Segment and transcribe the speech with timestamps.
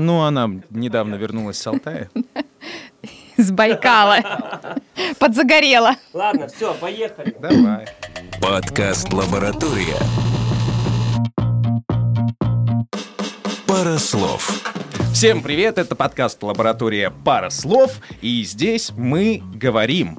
[0.00, 2.08] Ну, она недавно вернулась с Алтая.
[3.36, 4.18] С Байкала.
[5.18, 5.96] Подзагорела.
[6.12, 7.36] Ладно, все, поехали.
[7.40, 7.88] Давай.
[8.40, 9.96] Подкаст «Лаборатория».
[13.66, 14.72] Пара слов.
[15.12, 17.12] Всем привет, это подкаст «Лаборатория.
[17.24, 17.98] Пара слов».
[18.20, 20.18] И здесь мы говорим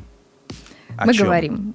[1.00, 1.26] о Мы чем?
[1.26, 1.74] говорим.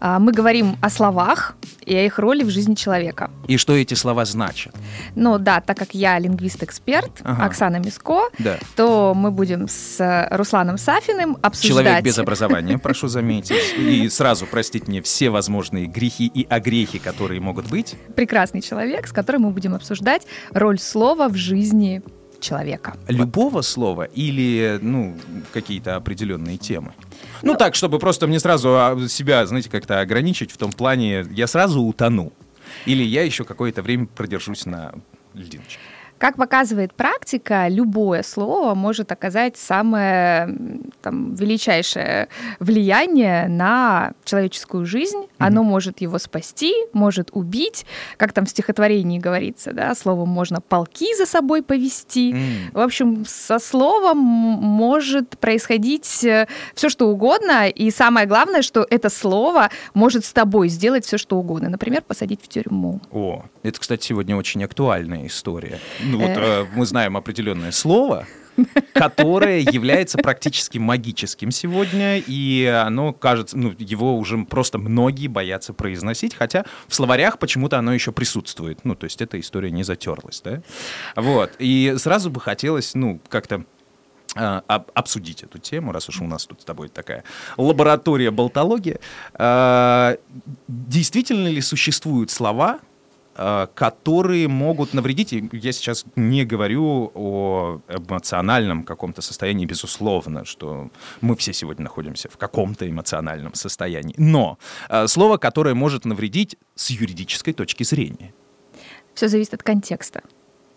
[0.00, 3.30] А, Мы говорим о словах и о их роли в жизни человека.
[3.48, 4.74] И что эти слова значат.
[5.14, 7.44] Ну да, так как я лингвист-эксперт, Ага.
[7.46, 8.58] Оксана Миско, Да.
[8.76, 11.84] то мы будем с Русланом Сафиным обсуждать...
[11.84, 13.74] Человек без образования, прошу заметить.
[13.78, 17.94] И сразу простить мне все возможные грехи и огрехи, которые могут быть.
[18.14, 22.02] Прекрасный человек, с которым мы будем обсуждать роль слова в жизни
[22.40, 22.96] человека.
[23.08, 25.16] Любого слова или, ну,
[25.52, 26.92] какие-то определенные темы?
[27.42, 31.46] Ну, так, чтобы просто мне сразу а, себя, знаете, как-то ограничить в том плане, я
[31.46, 32.32] сразу утону.
[32.86, 34.92] Или я еще какое-то время продержусь на
[35.34, 35.78] льдиночке.
[36.18, 40.48] Как показывает практика, любое слово может оказать самое
[41.02, 42.28] там, величайшее
[42.58, 45.26] влияние на человеческую жизнь.
[45.38, 47.84] Оно может его спасти, может убить.
[48.16, 52.32] Как там в стихотворении говорится, да, словом можно полки за собой повести.
[52.32, 52.70] М.
[52.72, 56.46] В общем, со словом может происходить все,
[56.88, 57.68] что угодно.
[57.68, 61.68] И самое главное, что это слово может с тобой сделать все, что угодно.
[61.68, 63.00] Например, посадить в тюрьму.
[63.10, 65.78] О, это, кстати, сегодня очень актуальная история.
[66.02, 66.62] Ну вот Э.
[66.62, 68.26] э, мы знаем определенное слово,
[68.92, 76.34] которое является практически магическим сегодня, и оно кажется, ну, его уже просто многие боятся произносить,
[76.34, 78.84] хотя в словарях почему-то оно еще присутствует.
[78.84, 80.62] Ну, то есть эта история не затерлась, да?
[81.14, 81.52] Вот.
[81.58, 83.64] И сразу бы хотелось, ну, как-то
[84.34, 87.24] об- обсудить эту тему, раз уж у нас тут с тобой такая
[87.56, 88.98] лаборатория болтологии.
[89.34, 90.16] Э,
[90.68, 92.80] Действительно ли существуют слова,
[93.74, 95.32] которые могут навредить?
[95.52, 102.36] Я сейчас не говорю о эмоциональном каком-то состоянии, безусловно, что мы все сегодня находимся в
[102.36, 104.14] каком-то эмоциональном состоянии.
[104.18, 108.32] Но э, слово, которое может навредить с юридической точки зрения.
[109.14, 110.22] Все зависит от контекста.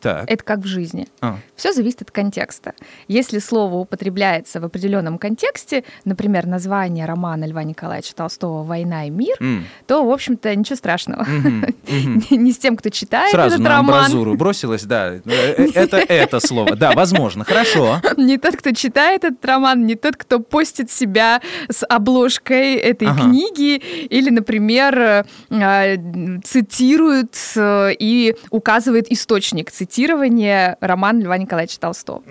[0.01, 0.29] Так.
[0.29, 1.07] Это как в жизни.
[1.21, 2.73] А, Все зависит от контекста.
[3.07, 9.35] Если слово употребляется в определенном контексте, например, название романа Льва Николаевича Толстого «Война и мир»,
[9.39, 11.23] м, то, в общем-то, ничего страшного.
[11.23, 12.23] мгм, мгм.
[12.31, 15.15] Не с тем, кто читает Сразу этот на роман, амбразуру бросилась, да.
[15.15, 16.75] Э, э, Это это слово.
[16.75, 18.01] Да, возможно, хорошо.
[18.17, 23.23] не тот, кто читает этот роман, не тот, кто постит себя с обложкой этой Ага.
[23.23, 23.75] книги,
[24.07, 25.97] или, например, э,
[26.43, 29.88] цитирует и указывает источник цитирования
[30.79, 32.21] романа Льва Николаевича Толстого.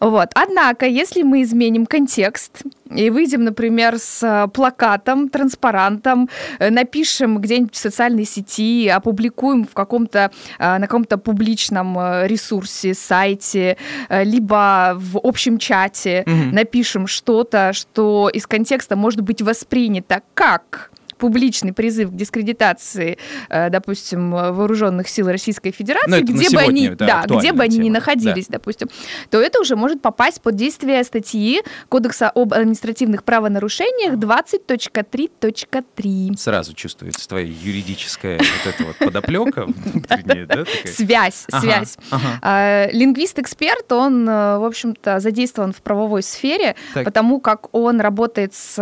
[0.00, 0.30] Вот.
[0.34, 2.62] Однако, если мы изменим контекст
[2.94, 6.28] и выйдем, например, с э, плакатом, транспарантом,
[6.58, 11.96] э, напишем где-нибудь в социальной сети, опубликуем в каком-то, э, на каком-то публичном
[12.26, 13.76] ресурсе, сайте,
[14.10, 16.50] либо в общем чате, Мгм.
[16.52, 20.90] напишем что-то, что из контекста может быть воспринято как
[21.24, 23.16] публичный призыв к дискредитации,
[23.48, 27.62] э, допустим, вооруженных сил Российской Федерации, Ну, где бы они, сегодня, да, да, где бы
[27.62, 28.90] они ни находились, допустим,
[29.30, 36.36] то это уже может попасть под действие статьи Кодекса об административных правонарушениях 20.3.3.
[36.36, 39.66] Сразу чувствуется твоя юридическая вот эта вот подоплека
[40.46, 40.64] да?
[40.84, 41.96] Связь, связь.
[42.42, 48.76] А, Лингвист-эксперт, он, э, в общем-то, задействован в правовой сфере, потому как он работает с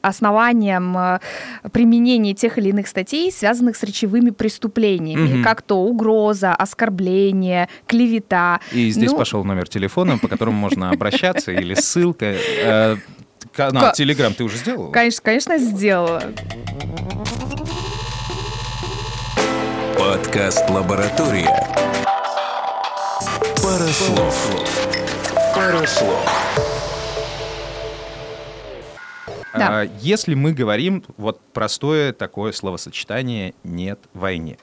[0.00, 0.94] основанием
[1.74, 5.42] применения тех или иных статей, связанных с речевыми преступлениями, Мгм.
[5.44, 8.60] как то угроза, оскорбление, клевета.
[8.72, 12.36] И здесь Ну, пошел номер телефона, по которому можно обращаться, или ссылка.
[12.64, 12.96] Э,
[13.52, 14.90] Канал Ка- Телеграм ты уже сделал?
[14.92, 16.22] Конечно, конечно, сделала.
[19.98, 21.48] Подкаст «Лаборатория».
[23.62, 24.50] Пара слов.
[25.54, 26.73] Пара слов.
[29.54, 29.80] Да.
[29.80, 34.58] А, Если мы говорим вот простое такое словосочетание «нет войне»,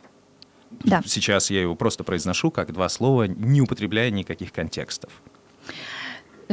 [0.84, 1.02] Да.
[1.06, 5.12] сейчас я его просто произношу как два слова, не употребляя никаких контекстов.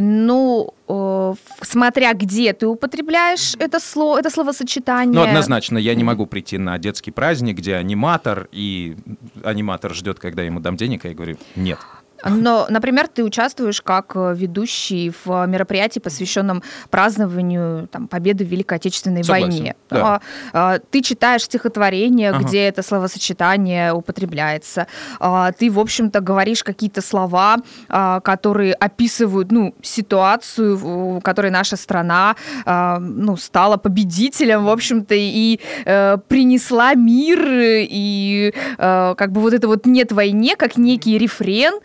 [0.00, 5.12] Ну, э, смотря где ты употребляешь это слово, это словосочетание.
[5.12, 8.96] Ну, однозначно, я не могу прийти на детский праздник, где аниматор, и
[9.42, 11.78] аниматор ждет, когда ему дам денег, а я говорю, нет.
[12.24, 18.78] Но, например, ты участвуешь как э, ведущий в мероприятии, посвященном празднованию там, победы в Великой
[18.78, 19.76] Отечественной Согласен, войне.
[19.90, 20.06] да.
[20.06, 20.20] А,
[20.52, 22.44] а, Ты читаешь стихотворение, Ага.
[22.44, 24.86] где это словосочетание употребляется.
[25.20, 27.56] А, Ты, в общем-то, говоришь какие-то слова,
[27.88, 32.36] которые описывают ну, ситуацию, в которой наша страна
[32.66, 39.68] ну, стала победителем, в общем-то, и э, принесла мир, и э, как бы вот это
[39.68, 41.80] вот «нет войне» как некий рефрен,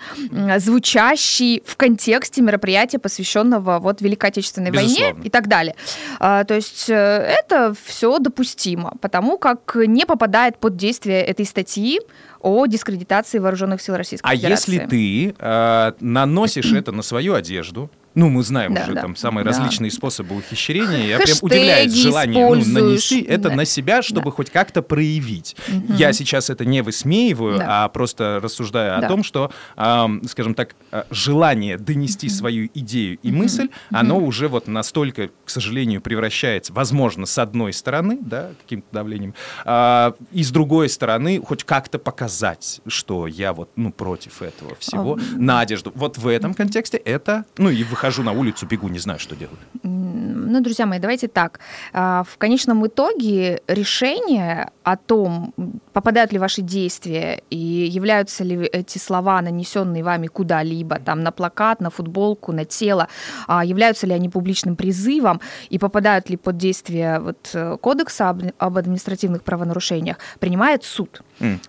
[0.58, 5.14] звучащий в контексте мероприятия, посвященного вот Великой Отечественной Безусловно.
[5.16, 5.76] войне и так далее.
[6.20, 12.00] А, то есть э, это все допустимо, потому как не попадает под действие этой статьи
[12.40, 14.74] о дискредитации вооруженных сил Российской А Федерации.
[14.74, 19.16] если ты э, наносишь это на свою одежду, ну, мы знаем Да, уже да, там
[19.16, 19.52] самые да.
[19.52, 21.06] различные способы ухищрения.
[21.08, 23.56] Я прям удивляюсь желанию ну, нанести это да.
[23.56, 25.56] на себя, чтобы хоть как-то проявить.
[25.90, 27.86] Я сейчас это не высмеиваю, Да.
[27.86, 29.06] а просто рассуждаю Да.
[29.08, 34.48] о том, что, ам, скажем так, а, желание донести свою идею и мысль, оно уже
[34.48, 39.34] вот настолько, к сожалению, превращается, возможно, с одной стороны, да, каким-то давлением,
[39.66, 45.18] а, и с другой стороны, хоть как-то показать, что я вот, ну, против этого всего,
[45.36, 45.92] на одежду.
[45.96, 49.60] Вот в этом контексте это, ну, и выхожу на улицу, бегу, не знаю, что делать.
[49.84, 51.60] Ну, друзья мои, давайте так.
[51.94, 55.54] А, В конечном итоге решение о том,
[55.94, 57.58] попадают ли ваши действия и
[57.96, 63.08] являются ли эти слова, нанесенные вами куда-либо, там, на плакат, на футболку, на тело,
[63.48, 65.40] а, являются ли они публичным призывом
[65.72, 71.22] и попадают ли под действие вот, э, кодекса об административных правонарушениях, принимает суд.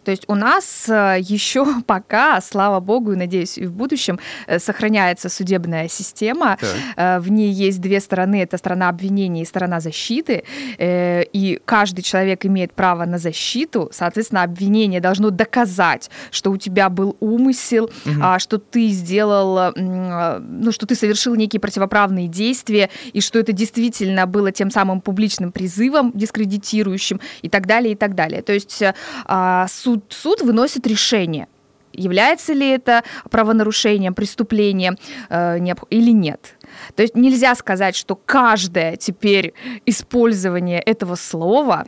[0.04, 4.58] То есть у нас э, еще пока, слава богу, и надеюсь, и в будущем э,
[4.58, 6.56] сохраняется судебная система.
[6.60, 6.70] Так.
[6.96, 8.42] Э, В ней есть две стороны.
[8.42, 10.44] Это сторона обвинения и сторона защиты.
[10.78, 13.88] И каждый человек имеет право на защиту.
[13.92, 17.90] Соответственно, обвинение должно доказать, что у тебя был умысел,
[18.20, 24.26] а, что ты сделал, ну, что ты совершил некие противоправные действия, и что это действительно
[24.26, 28.42] было тем самым публичным призывом, дискредитирующим, и так далее, и так далее.
[28.42, 28.82] То есть
[29.24, 31.48] а, суд, суд выносит решение.
[31.96, 35.58] Является ли это правонарушением, преступлением э,
[35.90, 36.56] или нет?
[36.96, 39.54] То есть нельзя сказать, что каждое теперь
[39.86, 41.86] использование этого слова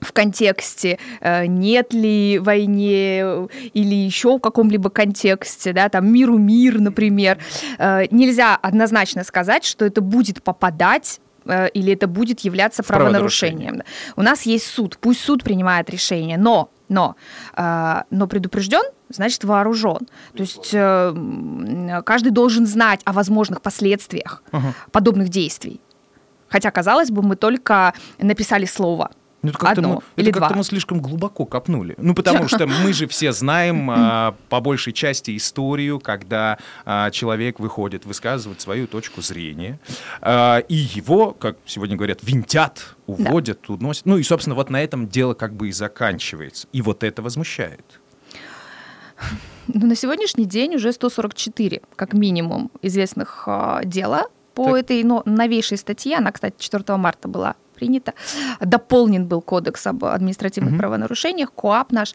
[0.00, 6.80] в контексте э, нет ли войне или еще в каком-либо контексте, да, там миру мир,
[6.80, 7.38] например,
[7.78, 11.20] э, нельзя однозначно сказать, что это будет попадать
[11.74, 13.68] или это будет являться В правонарушение.
[13.68, 14.14] правонарушением.
[14.16, 17.16] У нас есть суд, пусть суд принимает решение, но но,
[17.56, 20.08] э, но предупрежден, значит вооружен.
[20.34, 24.74] То есть э, каждый должен знать о возможных последствиях Ага.
[24.92, 25.80] подобных действий.
[26.48, 29.10] Хотя, казалось бы, мы только написали слово.
[29.46, 31.94] Ну, это как-то, мы, это как-то мы слишком глубоко копнули.
[31.98, 37.60] Ну, потому что мы же все знаем а, по большей части историю, когда а, человек
[37.60, 39.78] выходит высказывать свою точку зрения,
[40.20, 44.06] а, и его, как сегодня говорят, винтят, уводят, уносят.
[44.06, 46.66] Ну и, собственно, вот на этом дело как бы и заканчивается.
[46.72, 48.00] И вот это возмущает.
[49.68, 54.84] Ну, на сегодняшний день уже 144, как минимум, известных э, дела по Так.
[54.84, 56.16] этой но, новейшей статье.
[56.16, 58.12] Она, кстати, 4 марта была принята.
[58.60, 60.78] Дополнен был кодекс об административных Мгм.
[60.80, 62.14] правонарушениях, КОАП наш,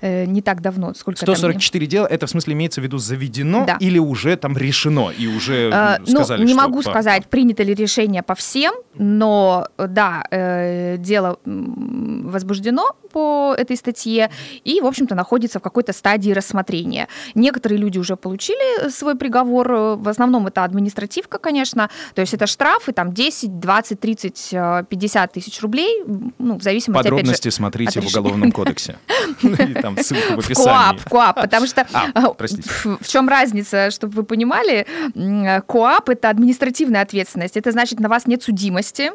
[0.00, 1.34] э, не так давно, сколько там...
[1.34, 3.76] 144 дела, это в смысле имеется в виду заведено Да.
[3.80, 7.62] или уже там решено, и уже Э, ну, сказали, не что могу по- сказать, принято
[7.62, 14.30] ли решение по всем, но э, да, э, дело возбуждено по этой статье
[14.64, 17.08] и, в общем-то, находится в какой-то стадии рассмотрения.
[17.34, 22.46] Некоторые люди уже получили свой приговор, э, в основном это административка, конечно, то есть это
[22.46, 26.04] штрафы там 10, 20, 30, э, 50 тысяч рублей,
[26.38, 28.08] ну, в зависимости, опять же, Подробности смотрите от в.
[28.08, 28.98] Уголовном кодексе.
[29.42, 30.68] И там ссылка в описании.
[30.68, 32.68] КОАП, в КОАП, потому что А, э, простите.
[32.84, 38.26] в, чем разница, чтобы вы понимали, э, КОАП это административная ответственность, это значит на вас
[38.26, 39.10] нет судимости?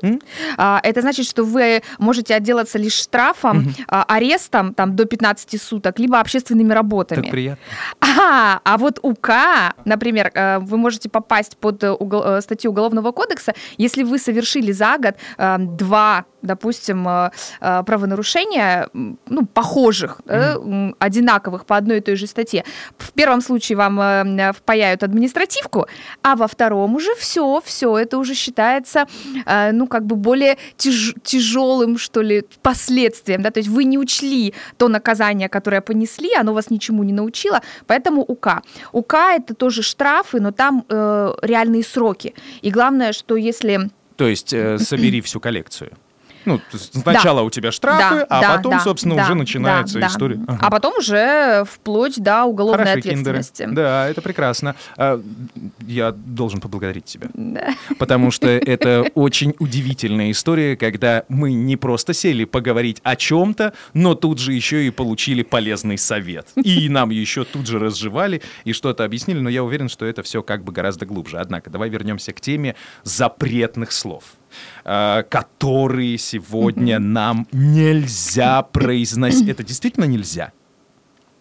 [0.58, 6.00] А, это значит, что вы можете отделаться лишь штрафом, а, арестом там до 15 суток,
[6.00, 7.22] либо общественными работами.
[7.22, 7.64] Так приятно.
[8.02, 9.30] А, а вот УК,
[9.86, 11.84] например, э, вы можете попасть под
[12.42, 15.16] статью Уголовного кодекса, если вы совершили за год
[15.78, 17.32] два, допустим, э,
[17.62, 22.64] э, правонарушения, ну, похожих, э, м, одинаковых по одной и той же статье.
[22.98, 25.88] В первом случае вам э, впаяют административку,
[26.22, 29.06] а во втором уже все, все, это уже считается,
[29.72, 34.54] ну, как бы более тяж- тяжелым, что ли, последствием, да, то есть вы не учли
[34.78, 38.62] то наказание, которое понесли, оно вас ничему не научило, поэтому УК.
[38.92, 42.34] УК это тоже штрафы, но там э, реальные сроки.
[42.62, 43.90] И главное, что если...
[44.16, 45.92] То есть э, собери всю коллекцию.
[46.46, 50.02] Ну, сначала у тебя штрафы, Да, а да, потом, да, собственно, да, уже начинается да,
[50.02, 50.08] да.
[50.08, 50.40] история.
[50.48, 50.60] Ага.
[50.62, 53.38] А потом уже вплоть до уголовной Хороши киндеры.
[53.38, 53.76] ответственности.
[53.76, 54.76] Да, это прекрасно.
[54.98, 55.22] А,
[55.86, 57.28] Я должен поблагодарить тебя.
[57.34, 57.74] Да.
[57.98, 64.16] Потому что это очень удивительная история, когда мы не просто сели поговорить о чем-то, но
[64.16, 66.50] тут же еще и получили полезный совет.
[66.56, 70.42] И нам еще тут же разжевали и что-то объяснили, но я уверен, что это все
[70.44, 71.38] как бы гораздо глубже.
[71.40, 74.24] Однако, давай вернемся к теме запретных слов
[74.84, 79.50] которые сегодня нам нельзя произносить.
[79.50, 80.52] Это действительно нельзя?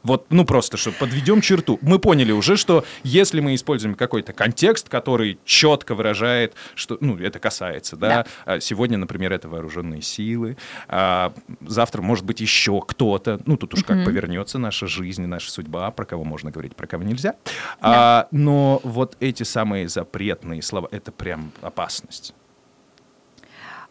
[0.02, 1.78] Вот, ну просто, что подведем черту.
[1.80, 7.38] Мы поняли уже, что если мы используем какой-то контекст, который четко выражает, что, ну, это
[7.38, 8.26] касается, да, Да.
[8.44, 10.56] А Сегодня, например, это вооруженные силы,
[10.88, 15.90] а завтра может быть еще кто-то, ну, тут уж как повернется наша жизнь, наша судьба,
[15.90, 17.34] про кого можно говорить, про кого нельзя.
[17.80, 22.34] А, но вот эти самые запретные слова, это прям опасность.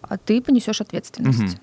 [0.02, 1.58] А ты понесешь ответственность.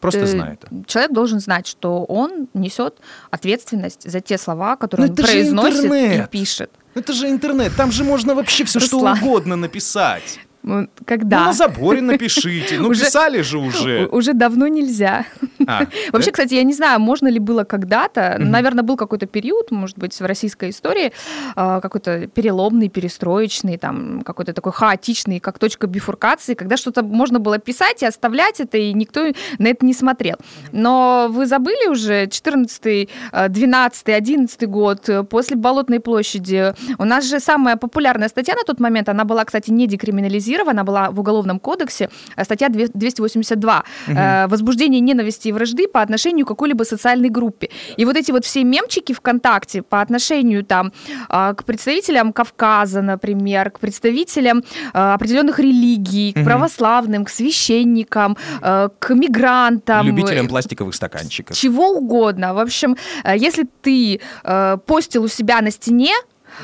[0.00, 0.68] Просто Ты- знай это.
[0.86, 2.98] Человек должен знать, что он несет
[3.30, 6.70] ответственность за те слова, которые Ну, он произносит и пишет.
[6.94, 10.40] Это же интернет, там же можно вообще все что угодно написать.
[10.62, 11.44] Ну, Ну, Когда?
[11.46, 12.78] на заборе напишите.
[12.78, 14.06] Ну, Уже- писали же уже.
[14.06, 15.26] Уже давно нельзя.
[15.66, 19.98] А, Вообще, кстати, я не знаю, можно ли было когда-то, наверное, был какой-то период, может
[19.98, 21.12] быть, в российской истории,
[21.56, 27.58] э, какой-то переломный, перестроечный, там, какой-то такой хаотичный, как точка бифуркации, когда что-то можно было
[27.58, 30.36] писать и оставлять это, и никто на это не смотрел.
[30.72, 33.08] Но вы забыли уже 14
[33.48, 36.74] 12 11 год, э, после Болотной площади.
[36.98, 40.84] У нас же самая популярная статья на тот момент, она была, кстати, не декриминализирована, она
[40.84, 43.84] была в Уголовном кодексе, э, статья две- 282.
[44.08, 47.70] э, Возбуждение ненависти вражды по отношению к какой-либо социальной группе.
[47.96, 50.92] И вот эти вот все мемчики ВКонтакте по отношению там
[51.28, 58.88] а, к представителям Кавказа, например, к представителям а, определенных религий, к православным, к священникам, э,
[58.98, 60.06] к мигрантам.
[60.06, 61.56] Любителям пластиковых стаканчиков.
[61.56, 62.54] Чего угодно.
[62.54, 66.12] В общем, э, если ты э, постил у себя на стене,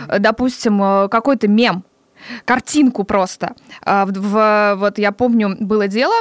[0.08, 1.84] э, допустим, э, какой-то мем,
[2.44, 3.54] картинку просто.
[3.86, 6.14] э, в- в- вот я помню, было дело,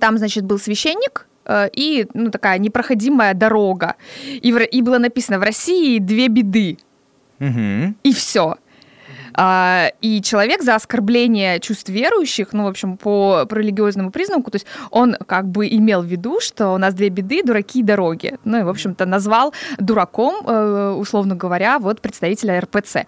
[0.00, 1.27] там, значит, был священник, э,
[1.74, 3.96] и ну, такая непроходимая дорога.
[4.26, 6.78] И, в и было написано «В России две беды».
[7.38, 7.96] Мгм.
[8.02, 8.56] И все.
[9.36, 14.66] И человек за оскорбление чувств верующих, ну, в общем, по, по религиозному признаку, то есть
[14.90, 18.38] он как бы имел в виду, что у нас две беды, дураки и дороги.
[18.44, 23.04] Ну, и, в общем-то, назвал дураком, э, условно говоря, вот представителя РПЦ.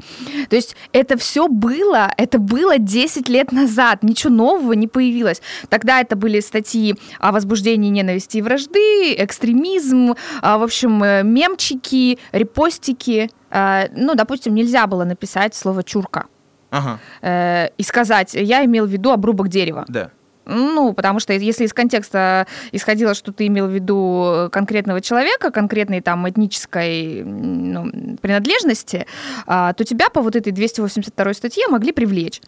[0.49, 5.43] То есть это все было, это было 10 лет назад, ничего нового не появилось.
[5.69, 12.19] Тогда это были статьи о возбуждении ненависти и вражды, экстремизм, а, в общем, э, мемчики,
[12.33, 13.31] репостики.
[13.51, 16.27] А, Ну, допустим, нельзя было написать слово «чурка»
[16.71, 19.85] Ага, э, и сказать «я имел в виду обрубок дерева».
[19.89, 20.11] да.
[20.51, 26.01] Ну, потому что если из контекста исходило, что ты имел в виду конкретного человека, конкретной
[26.01, 29.07] там этнической ну, принадлежности,
[29.47, 32.41] а, то тебя по вот этой 282 статье могли привлечь.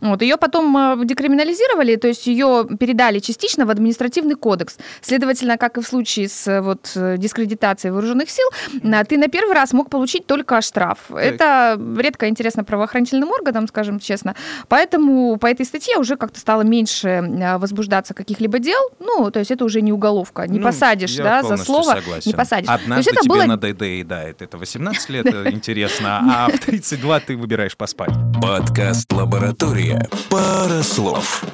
[0.00, 4.78] Вот, ее потом а, декриминализировали, то есть ее передали частично в административный кодекс.
[5.02, 8.46] Следовательно, как и в случае с вот, э, дискредитацией вооруженных сил,
[8.82, 11.10] а, ты на первый раз мог получить только штраф.
[11.10, 14.34] Это редко интересно правоохранительным органам, скажем честно.
[14.68, 17.20] Поэтому по этой статье уже как-то стало меньше
[17.58, 18.80] возбуждаться каких-либо дел.
[18.98, 20.46] Ну, то есть это уже не уголовка.
[20.46, 21.94] Не Ну, посадишь, да, за слово.
[21.94, 22.30] согласен.
[22.30, 22.66] Не посадишь.
[22.68, 24.42] то Однажды есть это тебе было надоедает.
[24.42, 28.10] Это 18 лет, э, интересно, а в 32 ты выбираешь поспать.
[28.40, 30.08] Подкаст «Лаборатория».
[30.28, 31.44] Пара слов.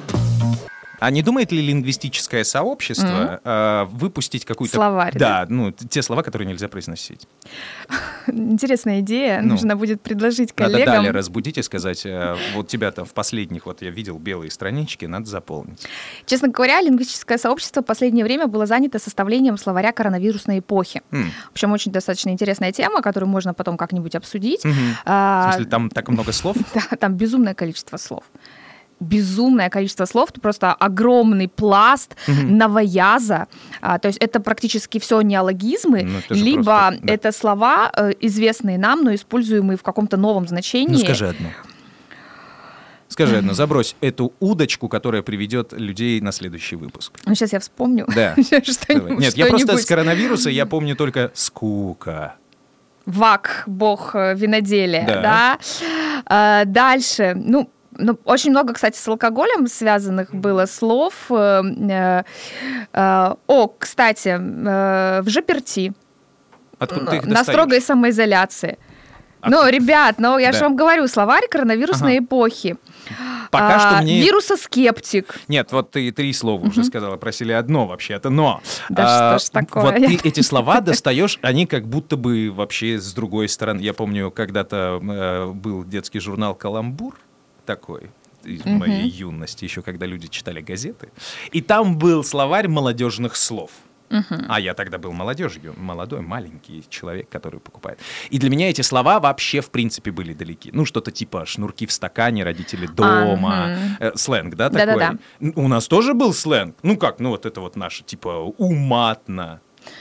[0.99, 4.75] А не думает ли лингвистическое сообщество э, выпустить какую-то...
[4.75, 7.27] Словарь, Да, ну, т- те слова, которые нельзя произносить.
[8.27, 9.41] интересная идея.
[9.41, 10.95] Ну, Нужно будет предложить Надо коллегам.
[10.95, 15.05] далее разбудить и сказать, э, вот тебя там в последних, вот я видел белые странички,
[15.05, 15.85] надо заполнить.
[16.25, 21.01] Честно говоря, лингвистическое сообщество в последнее время было занято составлением словаря коронавирусной эпохи.
[21.11, 24.63] В общем, очень достаточно интересная тема, которую можно потом как-нибудь обсудить.
[24.63, 24.69] В
[25.05, 26.57] А, смысле, там так много слов?
[26.73, 28.23] Да, там безумное количество слов.
[28.99, 32.57] Безумное количество слов, просто огромный пласт Мгм.
[32.57, 33.47] новояза.
[33.79, 37.13] А, то есть это практически все неологизмы, Ну, либо просто, да.
[37.13, 40.93] это слова, э, известные нам, но используемые в каком-то новом значении.
[40.93, 41.49] Ну, скажи одну.
[43.07, 47.19] Скажи одну, забрось эту удочку, которая приведет людей на следующий выпуск.
[47.25, 48.05] Ну, сейчас я вспомню.
[48.13, 48.35] Да.
[48.41, 49.19] Что-нибудь-.
[49.19, 52.35] Нет, я просто с коронавируса я помню только скука.
[53.05, 55.21] Вак, бог э, виноделия, Да.
[55.21, 55.59] да.
[56.25, 61.13] А, дальше, ну, ну, очень много, кстати, с алкоголем связанных было слов.
[61.29, 62.23] Э, э,
[62.93, 65.93] э, О, кстати, э, в заперти,
[66.79, 68.77] Откуда ты их на строгой самоизоляции.
[69.39, 70.65] А- Ну, ребят, ну я же Да.
[70.65, 72.75] вам говорю, словарь коронавирусной эпохи.
[73.51, 74.21] Пока А, что мне...
[74.21, 75.39] Вирусоскептик.
[75.47, 78.61] Нет, вот ты три слова уже сказала, просили одно вообще-то, но...
[78.89, 79.83] Да а, что ж такое?
[79.83, 83.79] Вот ты эти слова достаешь, они как будто бы вообще с другой стороны.
[83.81, 87.15] Я помню, когда-то э, был детский журнал «Каламбур»
[87.67, 88.09] такой,
[88.43, 91.09] из моей юности, еще когда люди читали газеты.
[91.51, 93.69] И там был словарь молодежных слов.
[94.47, 97.99] А я тогда был молодежью, молодой, маленький человек, который покупает.
[98.29, 100.69] И для меня эти слова вообще, в принципе, были далеки.
[100.71, 103.77] Ну, что-то типа шнурки в стакане, родители дома, Ага.
[103.99, 104.85] э, сленг, да, такой?
[104.85, 105.51] Да-да-да.
[105.61, 106.77] У нас тоже был сленг.
[106.83, 109.59] Ну как, ну вот это вот наше, типа, уматно,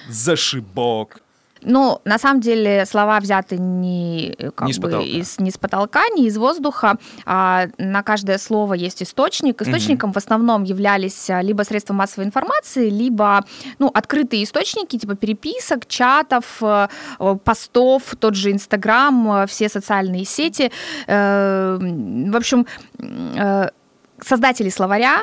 [0.08, 1.20] зашибок.
[1.62, 5.06] Ну, на самом деле слова взяты не, э, как Не с бы, потолка.
[5.06, 6.98] из, не с потолка, не из воздуха.
[7.24, 9.62] А на каждое слово есть источник.
[9.62, 13.44] Источником в основном являлись а, либо средства массовой информации, либо
[13.78, 16.88] ну, открытые источники, типа переписок, чатов, э,
[17.44, 20.70] постов, тот же Инстаграм, э, все социальные сети.
[21.06, 22.66] Э, В общем,
[24.20, 25.22] создатели словаря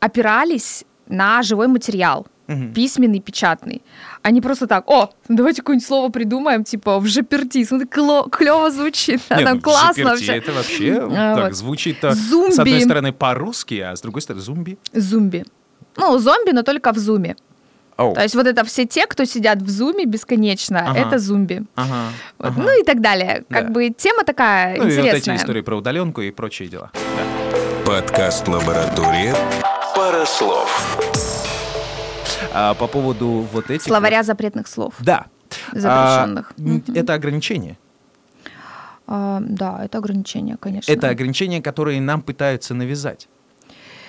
[0.00, 2.72] опирались на живой материал Мгм.
[2.74, 3.82] письменный, печатный.
[4.22, 7.64] Они просто так, о, давайте какое-нибудь слово придумаем, типа в жаперти.
[7.64, 10.36] Смотри, кло- клево звучит, Нет, там ну, классно вообще.
[10.36, 11.54] Это вообще А, так вот.
[11.54, 12.60] звучит а, с Зомби.
[12.60, 14.78] одной стороны по-русски, а с другой стороны зомби.
[14.92, 15.44] Зумби.
[15.96, 17.36] Ну, зомби, но только в зуме.
[17.96, 18.14] Оу.
[18.14, 20.98] То есть вот это все те, кто сидят в зуме бесконечно, Ага.
[21.00, 21.62] это зумби.
[21.74, 22.62] Ага, Вот, ага.
[22.62, 23.44] Ну и так далее.
[23.50, 23.72] Как Да.
[23.72, 25.36] бы тема такая Ну и вот эти интересная.
[25.36, 26.90] истории про удаленку и прочие дела.
[26.94, 27.92] Да.
[27.92, 29.34] Подкаст «Лаборатория».
[29.94, 30.96] Пара слов.
[32.52, 33.82] А по поводу вот этих...
[33.82, 34.94] Словаря запретных слов.
[34.98, 35.26] вот- Да.
[35.72, 36.52] Запрещенных.
[36.58, 37.76] А, это ограничение.
[39.06, 40.90] А, да, это ограничение, конечно.
[40.92, 43.28] Это ограничения, которые нам пытаются навязать.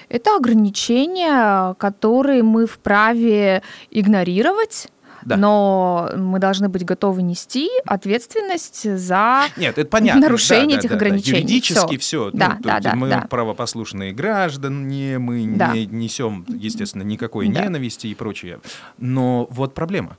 [0.10, 4.90] Это ограничения, которые мы вправе игнорировать,
[5.24, 5.38] Да.
[5.38, 10.22] но мы должны быть готовы нести ответственность за Нет, это понятно.
[10.22, 11.06] нарушение Да, этих да, да, да.
[11.06, 11.40] ограничений.
[11.42, 12.30] Юридически Всё.
[12.30, 12.32] все.
[12.32, 13.22] Да, да, да, Мы да.
[13.30, 15.74] правопослушные граждане, мы Да.
[15.74, 17.64] не несем, естественно, никакой Да.
[17.66, 18.60] ненависти и прочее.
[18.98, 20.18] Но вот проблема.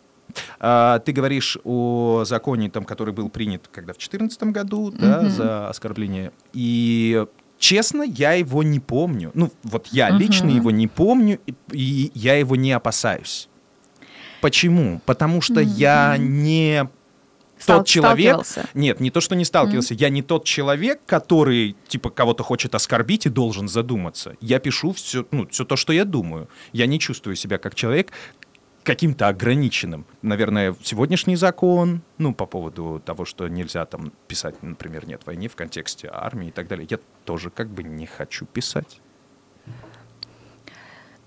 [0.61, 5.31] А, Ты говоришь о законе, там, который был принят когда в 2014 году, да, Мгм.
[5.31, 6.33] за оскорбление.
[6.55, 7.27] И
[7.59, 9.31] честно, я его не помню.
[9.35, 10.57] Ну, вот я лично Мгм.
[10.57, 11.39] его не помню,
[11.71, 13.49] и я его не опасаюсь.
[14.43, 15.01] Почему?
[15.07, 16.87] Потому что я не
[17.59, 18.37] стал- тот человек,
[18.75, 19.95] нет, не то, что не сталкивался.
[19.95, 24.37] Я не тот человек, который, типа, кого-то хочет оскорбить и должен задуматься.
[24.41, 26.49] Я пишу все, ну, все то, что я думаю.
[26.73, 28.11] Я не чувствую себя как человек
[28.83, 30.07] каким-то ограниченным.
[30.23, 35.55] Наверное, сегодняшний закон, ну, по поводу того, что нельзя там писать, например, «нет войны» в
[35.55, 39.01] контексте армии и так далее, я тоже как бы не хочу писать.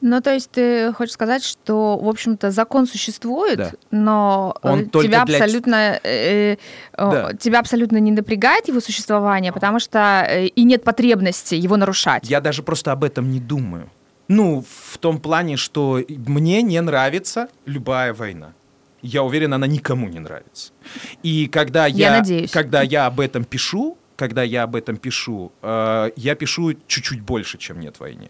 [0.08, 3.72] Ну, то есть ты хочешь сказать, что, в общем-то, закон существует, Да.
[3.90, 6.58] но э, Он тебя для- абсолютно э, э,
[6.96, 7.34] Да.
[7.34, 12.30] тебя абсолютно не напрягает его существование, потому что э, и нет потребности его нарушать.
[12.30, 13.90] Я даже просто об этом не думаю.
[14.28, 18.54] Ну, в том плане, что мне не нравится любая война.
[19.02, 20.72] Я уверен, она никому не нравится.
[21.24, 22.52] И когда я, Я надеюсь.
[22.52, 27.58] когда я об этом пишу, когда я об этом пишу, э, я пишу чуть-чуть больше,
[27.58, 28.30] чем нет войне.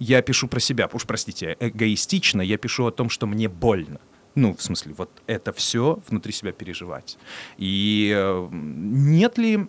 [0.00, 4.00] Я пишу про себя, уж простите, эгоистично, я пишу о том, что мне больно.
[4.34, 7.18] Ну, в смысле, вот это все внутри себя переживать.
[7.58, 9.66] И э, нет ли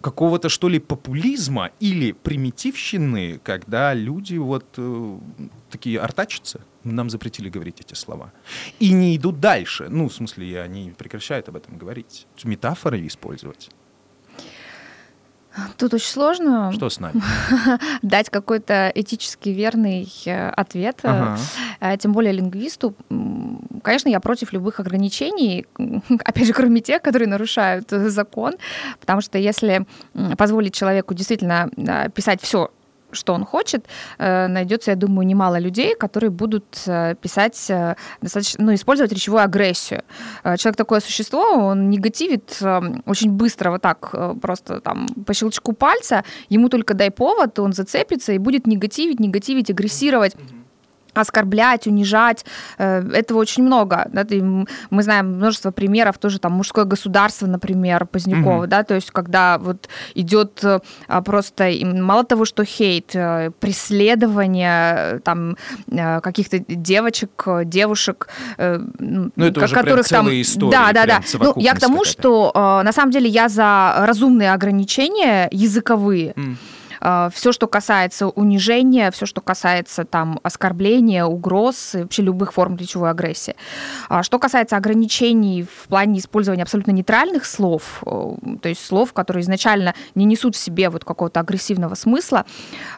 [0.00, 5.18] какого-то, что ли, популизма или примитивщины, когда люди вот э,
[5.70, 6.60] такие артачатся?
[6.84, 8.32] Нам запретили говорить эти слова.
[8.80, 9.86] И не идут дальше.
[9.88, 12.26] Ну, в смысле, они прекращают об этом говорить.
[12.44, 13.70] Метафоры использовать.
[15.78, 17.20] Тут очень сложно Что с нами?
[18.02, 21.38] дать какой-то этически верный э, ответ, э, Ага.
[21.80, 22.94] э, тем более лингвисту.
[23.82, 25.66] Конечно, я против любых ограничений,
[26.24, 28.54] опять же, кроме тех, которые нарушают закон,
[29.00, 29.86] потому что если
[30.36, 31.70] позволить человеку действительно
[32.14, 32.70] писать все,
[33.12, 33.86] что он хочет,
[34.18, 39.42] э, найдется, я думаю, немало людей, которые будут э, писать э, достаточно, ну, использовать речевую
[39.42, 40.02] агрессию.
[40.56, 42.58] Человек такое существо, он негативит
[43.06, 48.32] очень быстро, вот так, просто там по щелчку пальца, ему только дай повод, он зацепится
[48.32, 50.36] и будет негативить, негативить, агрессировать
[51.20, 52.44] оскорблять, унижать.
[52.78, 54.08] Э, Этого очень много.
[54.12, 54.24] Да,
[54.90, 58.68] мы знаем множество примеров, тоже там мужское государство, например, Позднякова, Мгм.
[58.68, 65.20] да, то есть когда вот идет э, а, просто мало того, что хейт, э, преследование
[65.20, 65.56] там
[66.22, 70.24] каких-то девочек, девушек, Ну, это уже прям которых там...
[70.26, 71.38] целые истории, Да, да, прям да.
[71.44, 72.52] Ну, я к тому, совокупность что
[72.84, 76.32] на самом деле я за разумные ограничения языковые.
[76.36, 76.58] М.
[77.00, 83.10] все, что касается унижения, все, что касается там оскорбления, угроз и вообще любых форм речевой
[83.10, 83.54] агрессии.
[84.08, 89.42] А Что касается ограничений в плане использования абсолютно нейтральных слов, э, то есть слов, которые
[89.42, 92.44] изначально не несут в себе вот какого-то агрессивного смысла,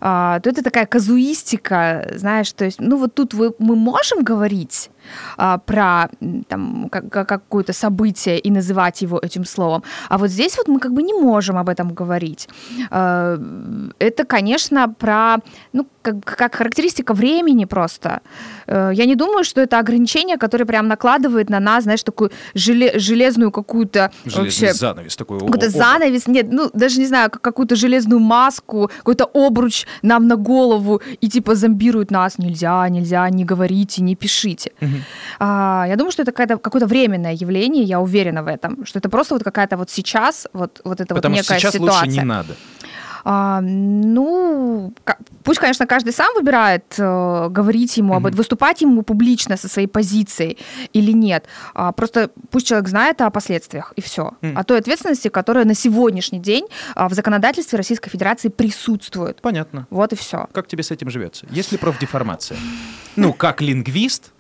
[0.01, 4.91] а, то это такая казуистика, знаешь, то есть, ну вот тут вы- мы можем говорить
[5.37, 6.09] а, про
[6.49, 10.93] там, как- какое-то событие и называть его этим словом, а вот здесь вот мы как
[10.93, 12.49] бы не можем об этом говорить.
[12.91, 13.39] А,
[13.99, 15.37] Это, конечно, про,
[15.73, 18.21] ну, как, как характеристика времени просто.
[18.67, 22.99] Э, Я не думаю, что это ограничение, которое прям накладывает на нас, знаешь, такую желе-
[22.99, 25.39] железную какую-то Железный вообще занавес такой.
[25.41, 30.37] какой-то занавес, нет, ну, даже не знаю, как какую-то железную маску, какой-то обруч нам на
[30.37, 34.71] голову и типа зомбируют нас, нельзя, нельзя, не говорите, не пишите.
[34.81, 35.03] Мгм.
[35.39, 39.35] А, я думаю, что это какое-то, временное явление, я уверена в этом, что это просто
[39.35, 42.05] вот какая-то вот сейчас, вот, вот это Потому вот что некая сейчас ситуация.
[42.07, 42.55] лучше не надо.
[43.31, 44.95] А, ну,
[45.45, 49.87] пусть, конечно, каждый сам выбирает, э, говорить ему об этом, выступать ему публично со своей
[49.87, 50.57] позицией
[50.95, 51.45] или нет.
[51.75, 54.33] А, просто пусть человек знает о последствиях, и все.
[54.41, 54.57] Мгм.
[54.57, 56.65] О той ответственности, которая на сегодняшний день
[56.95, 59.43] а, в законодательстве Российской Федерации присутствует.
[59.43, 59.87] Понятно.
[59.91, 60.49] Вот и все.
[60.53, 61.47] Как тебе с этим живется?
[61.51, 62.57] Есть ли профдеформация?
[63.17, 64.33] Ну, как лингвист,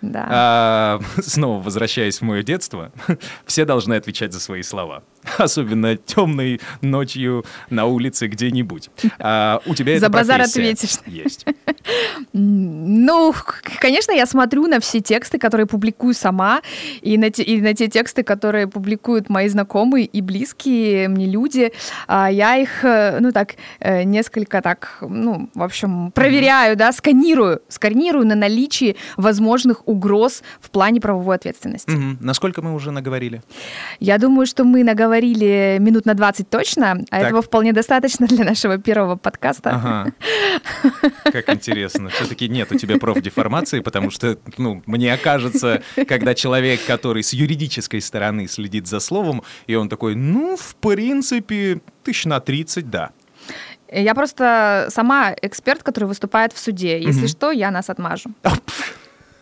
[0.00, 0.26] Да.
[0.30, 2.92] а, снова возвращаясь в мое детство,
[3.46, 5.02] все должны отвечать за свои слова.
[5.38, 8.90] Особенно темной ночью на улице где-нибудь.
[9.18, 10.98] А, у тебя За базар ответишь.
[11.06, 11.46] Есть.
[12.32, 13.34] Ну,
[13.80, 16.62] конечно, я смотрю на все тексты, которые публикую сама,
[17.00, 21.72] и на те, и на те тексты, которые публикуют мои знакомые и близкие мне люди.
[22.06, 27.62] А Я их, э, ну так, э, несколько так, ну, в общем, проверяю, да, сканирую,
[27.68, 28.96] сканирую на наличие
[29.52, 31.90] возможных угроз в плане правовой ответственности.
[31.90, 32.18] Мгм.
[32.20, 33.42] Насколько мы уже наговорили?
[34.00, 37.22] Я думаю, что мы наговорили минут на 20 точно, а Так.
[37.28, 39.70] этого вполне достаточно для нашего первого подкаста.
[39.70, 40.12] Ага.
[41.24, 42.08] Как интересно.
[42.08, 48.00] Все-таки нет у тебя профдеформации, потому что, ну, мне кажется, когда человек, который с юридической
[48.00, 53.10] стороны следит за словом, и он такой, ну, в принципе, тысяч на 30, да.
[53.94, 56.98] Я просто сама эксперт, который выступает в суде.
[56.98, 57.28] Если Мгм.
[57.28, 58.30] что, я нас отмажу.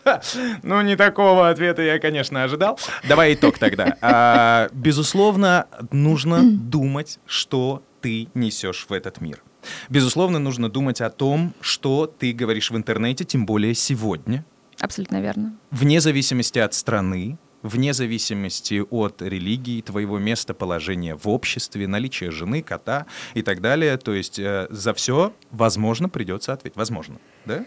[0.63, 2.79] Ну, не такого ответа я, конечно, ожидал.
[3.07, 3.97] Давай итог тогда.
[4.01, 9.41] А, безусловно, нужно думать, что ты несешь в этот мир.
[9.89, 14.43] Безусловно, нужно думать о том, что ты говоришь в интернете, тем более сегодня.
[14.79, 15.55] Абсолютно верно.
[15.69, 23.05] вне зависимости от страны, вне зависимости от религии, твоего местоположения в обществе, наличия жены, кота
[23.35, 23.97] и так далее.
[23.97, 26.77] То есть э, за все, возможно, придется ответить.
[26.77, 27.65] Возможно, да?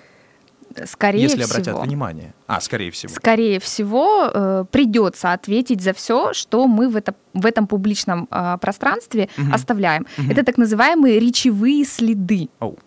[0.87, 1.53] Скорее Если всего.
[1.55, 2.35] обратят внимание.
[2.47, 3.13] А, скорее всего.
[3.13, 8.59] Скорее всего, э, придется ответить за все, что мы в, это, в этом публичном э,
[8.61, 9.55] пространстве Мгм.
[9.55, 10.07] оставляем.
[10.19, 10.31] Мгм.
[10.31, 12.49] Это так называемые речевые следы.
[12.61, 12.79] Оу.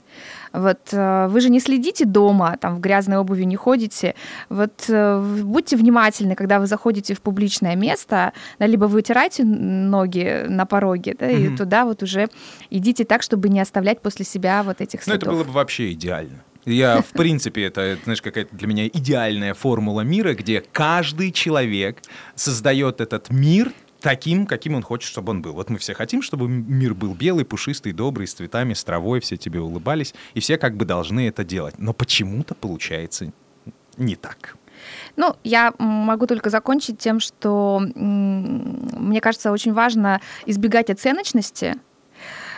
[0.54, 4.16] Вот э, вы же не следите дома, там в грязной обуви не ходите.
[4.50, 9.90] Вот э, будьте внимательны, когда вы заходите в публичное место, да, либо вы вытираете н-
[9.92, 11.58] ноги на пороге, да, и Мгм.
[11.58, 12.30] туда вот уже
[12.72, 15.24] идите так, чтобы не оставлять после себя вот этих Ну, следов.
[15.24, 16.44] это было бы вообще идеально.
[16.68, 22.02] Я, в принципе, это, знаешь, какая-то для меня идеальная формула мира, где каждый человек
[22.36, 25.54] создает этот мир таким, каким он хочет, чтобы он был.
[25.54, 29.38] Вот мы все хотим, чтобы мир был белый, пушистый, добрый, с цветами, с травой, все
[29.38, 31.76] тебе улыбались, и все как бы должны это делать.
[31.78, 33.32] Но почему-то получается
[33.96, 34.58] не так.
[35.16, 41.76] Ну, я могу только закончить тем, что мне кажется, очень важно избегать оценочности.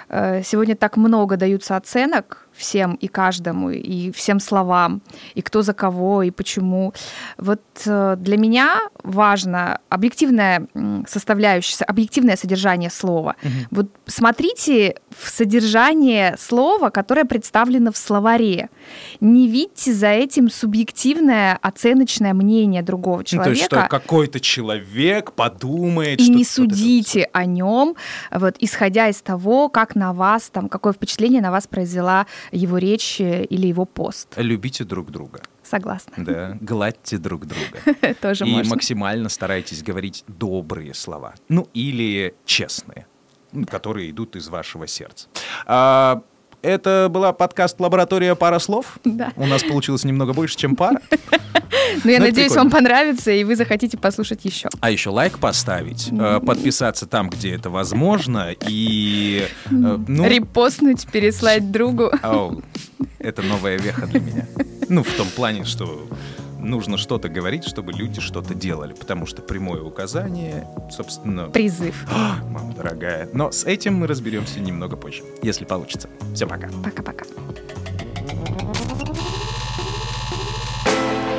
[0.09, 5.01] Э, Сегодня так много даются оценок всем и каждому, и всем словам,
[5.33, 6.93] и кто за кого, и почему.
[7.37, 10.67] Вот э, для меня важно объективная
[11.07, 13.35] составляющая, объективное содержание слова.
[13.71, 18.69] Вот смотрите в содержание слова, которое представлено в словаре.
[19.21, 23.43] Не видите за этим субъективное оценочное мнение другого Ну, человека.
[23.45, 27.95] то есть, что какой-то человек подумает, и что не это- судите о нем,
[28.31, 33.19] вот, исходя из того, как на вас, там, какое впечатление на вас произвела его речь
[33.19, 34.33] или его пост.
[34.37, 36.13] Любите друг друга, Согласна.
[36.17, 38.13] да, гладьте друг друга.
[38.21, 38.75] Тоже и можно.
[38.75, 41.35] максимально старайтесь говорить добрые слова.
[41.47, 43.07] Ну, или честные,
[43.51, 45.27] ну, которые идут из вашего сердца.
[45.65, 46.23] А,
[46.61, 48.99] это была подкаст «Лаборатория пара слов».
[49.03, 49.31] Да.
[49.35, 51.01] У нас получилось немного больше, чем пара.
[52.03, 54.69] Ну, я Ну, надеюсь, вам понравится, и вы захотите послушать еще.
[54.79, 59.47] А еще лайк поставить, э, подписаться там, где это возможно, и...
[59.65, 59.69] э,
[60.07, 62.11] ну, Репостнуть, переслать другу.
[63.17, 64.47] это новая веха для меня.
[64.87, 66.07] Ну, в том плане, что
[66.59, 72.05] нужно что-то говорить, чтобы люди что-то делали, потому что прямое указание, собственно, Призыв.
[72.11, 73.27] А, Мама дорогая.
[73.33, 76.09] Но с этим мы разберемся немного позже, если получится.
[76.33, 76.69] Все, пока.
[76.83, 77.25] Пока-пока.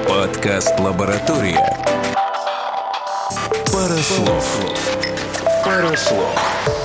[0.09, 1.61] Подкаст «Лаборатория».
[3.73, 4.45] Пара слов.
[5.65, 6.80] Пара слов.